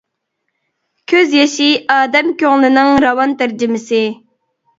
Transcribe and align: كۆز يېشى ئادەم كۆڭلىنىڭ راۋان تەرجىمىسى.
كۆز 1.13 1.35
يېشى 1.37 1.67
ئادەم 1.97 2.33
كۆڭلىنىڭ 2.41 2.91
راۋان 3.05 3.37
تەرجىمىسى. 3.45 4.03